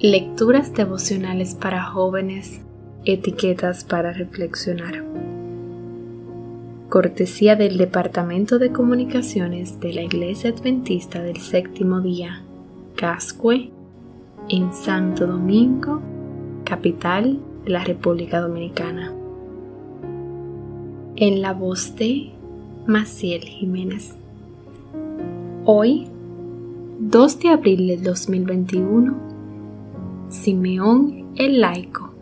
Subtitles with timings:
[0.00, 2.60] Lecturas devocionales para jóvenes,
[3.04, 5.04] etiquetas para reflexionar.
[6.88, 12.42] Cortesía del Departamento de Comunicaciones de la Iglesia Adventista del Séptimo Día,
[12.94, 13.72] Cascue,
[14.48, 16.00] en Santo Domingo,
[16.62, 19.12] capital de la República Dominicana.
[21.16, 22.30] En la voz de
[22.86, 24.14] Maciel Jiménez.
[25.64, 26.06] Hoy,
[27.00, 29.37] 2 de abril del 2021,
[30.30, 32.12] Simeón el laico.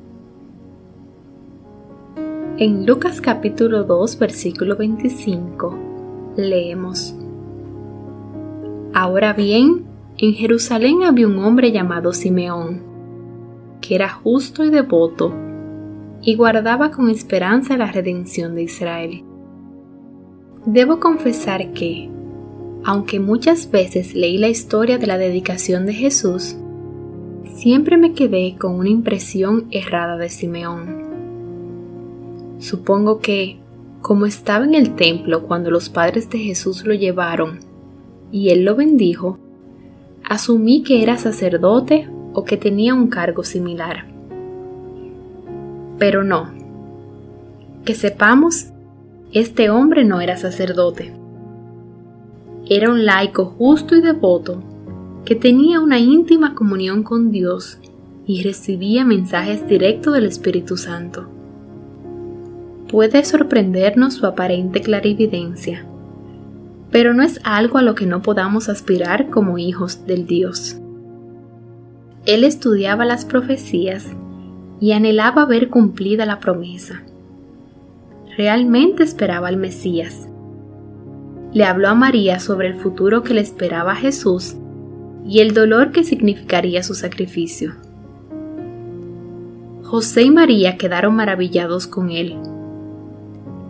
[2.56, 5.74] En Lucas capítulo 2 versículo 25
[6.36, 7.16] leemos,
[8.94, 9.86] Ahora bien,
[10.18, 12.80] en Jerusalén había un hombre llamado Simeón,
[13.80, 15.34] que era justo y devoto,
[16.22, 19.24] y guardaba con esperanza la redención de Israel.
[20.64, 22.08] Debo confesar que,
[22.84, 26.56] aunque muchas veces leí la historia de la dedicación de Jesús,
[27.54, 31.06] siempre me quedé con una impresión errada de Simeón.
[32.58, 33.58] Supongo que,
[34.02, 37.58] como estaba en el templo cuando los padres de Jesús lo llevaron
[38.30, 39.38] y él lo bendijo,
[40.24, 44.06] asumí que era sacerdote o que tenía un cargo similar.
[45.98, 46.52] Pero no.
[47.84, 48.68] Que sepamos,
[49.32, 51.12] este hombre no era sacerdote.
[52.68, 54.62] Era un laico justo y devoto
[55.26, 57.78] que tenía una íntima comunión con Dios
[58.28, 61.28] y recibía mensajes directos del Espíritu Santo.
[62.88, 65.84] Puede sorprendernos su aparente clarividencia,
[66.92, 70.76] pero no es algo a lo que no podamos aspirar como hijos del Dios.
[72.24, 74.06] Él estudiaba las profecías
[74.78, 77.02] y anhelaba ver cumplida la promesa.
[78.36, 80.28] Realmente esperaba al Mesías.
[81.52, 84.56] Le habló a María sobre el futuro que le esperaba Jesús
[85.28, 87.74] y el dolor que significaría su sacrificio.
[89.82, 92.36] José y María quedaron maravillados con él.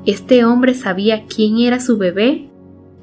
[0.07, 2.49] Este hombre sabía quién era su bebé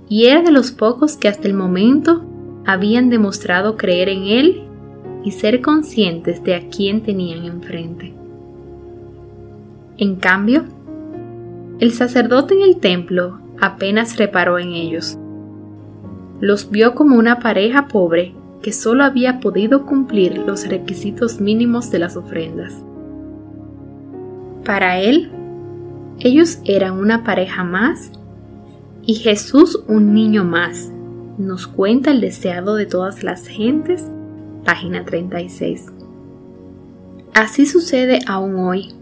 [0.10, 2.24] y era de los pocos que hasta el momento
[2.66, 4.64] habían demostrado creer en él
[5.24, 8.14] y ser conscientes de a quién tenían enfrente.
[9.98, 10.66] En cambio,
[11.80, 15.18] el sacerdote en el templo apenas reparó en ellos.
[16.40, 22.00] Los vio como una pareja pobre que solo había podido cumplir los requisitos mínimos de
[22.00, 22.74] las ofrendas.
[24.66, 25.30] Para él,
[26.20, 28.12] ellos eran una pareja más
[29.06, 30.92] y Jesús un niño más,
[31.38, 34.08] nos cuenta el deseado de todas las gentes,
[34.64, 35.88] página 36.
[37.34, 38.94] Así sucede aún hoy.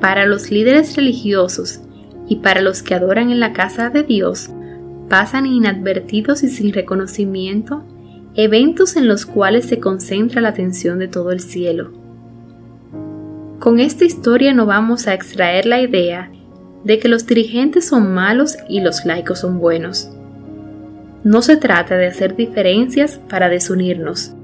[0.00, 1.80] Para los líderes religiosos
[2.26, 4.48] y para los que adoran en la casa de Dios,
[5.10, 7.84] pasan inadvertidos y sin reconocimiento
[8.34, 11.92] eventos en los cuales se concentra la atención de todo el cielo.
[13.58, 16.30] Con esta historia no vamos a extraer la idea
[16.84, 20.10] de que los dirigentes son malos y los laicos son buenos.
[21.24, 24.34] No se trata de hacer diferencias para desunirnos,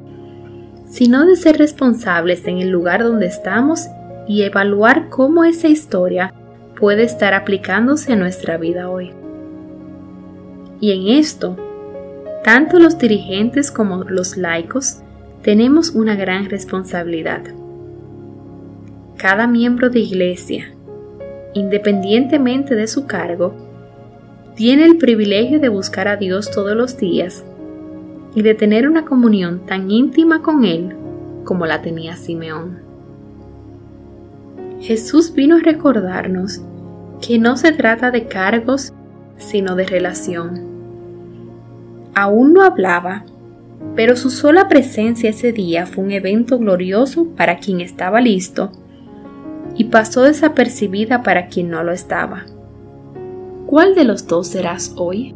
[0.88, 3.86] sino de ser responsables en el lugar donde estamos
[4.26, 6.34] y evaluar cómo esa historia
[6.78, 9.12] puede estar aplicándose a nuestra vida hoy.
[10.80, 11.56] Y en esto
[12.44, 14.98] tanto los dirigentes como los laicos
[15.42, 17.42] tenemos una gran responsabilidad.
[19.16, 20.74] Cada miembro de iglesia,
[21.54, 23.54] independientemente de su cargo,
[24.54, 27.42] tiene el privilegio de buscar a Dios todos los días
[28.34, 30.94] y de tener una comunión tan íntima con Él
[31.44, 32.78] como la tenía Simeón.
[34.80, 36.60] Jesús vino a recordarnos
[37.26, 38.92] que no se trata de cargos,
[39.38, 40.73] sino de relación
[42.14, 43.24] aún no hablaba,
[43.94, 48.72] pero su sola presencia ese día fue un evento glorioso para quien estaba listo
[49.76, 52.44] y pasó desapercibida para quien no lo estaba.
[53.66, 55.34] ¿Cuál de los dos serás hoy?